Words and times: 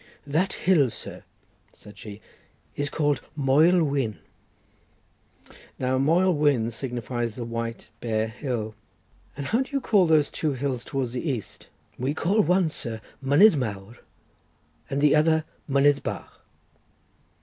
"That 0.25 0.53
hill, 0.53 0.89
sir," 0.89 1.23
said 1.73 1.95
she, 1.95 2.21
"is 2.75 2.89
called 2.89 3.21
Moel 3.35 3.83
Wyn." 3.83 4.17
Now 5.77 5.99
Moel 5.99 6.33
Wyn 6.33 6.71
signifies 6.71 7.35
the 7.35 7.43
white, 7.45 7.89
bare 7.99 8.27
hill. 8.27 8.73
"And 9.37 9.45
how 9.45 9.61
do 9.61 9.69
you 9.69 9.79
call 9.79 10.07
those 10.07 10.31
two 10.31 10.53
hills 10.53 10.83
towards 10.83 11.13
the 11.13 11.29
east?" 11.29 11.67
"We 11.99 12.15
call 12.15 12.41
one, 12.41 12.69
sir, 12.71 12.99
Mynydd 13.21 13.57
Mawr, 13.57 13.97
the 14.89 15.13
other 15.13 15.45
Mynydd 15.69 16.01
Bach." 16.01 16.43